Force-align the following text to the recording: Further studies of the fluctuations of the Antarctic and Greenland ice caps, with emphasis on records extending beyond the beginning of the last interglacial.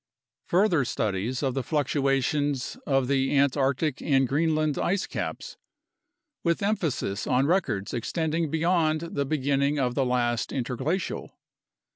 Further 0.47 0.83
studies 0.83 1.43
of 1.43 1.53
the 1.53 1.61
fluctuations 1.61 2.75
of 2.87 3.07
the 3.07 3.37
Antarctic 3.37 4.01
and 4.01 4.27
Greenland 4.27 4.79
ice 4.79 5.05
caps, 5.05 5.57
with 6.43 6.63
emphasis 6.63 7.27
on 7.27 7.45
records 7.45 7.93
extending 7.93 8.49
beyond 8.49 9.01
the 9.01 9.25
beginning 9.27 9.77
of 9.77 9.93
the 9.93 10.03
last 10.05 10.51
interglacial. 10.51 11.37